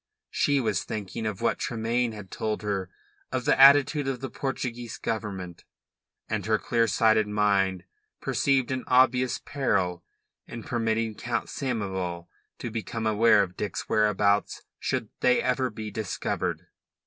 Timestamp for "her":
2.63-2.89, 6.47-6.57